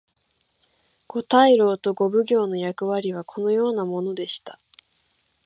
[1.07, 4.59] 五大老と五奉行の役割はこのようなものでした。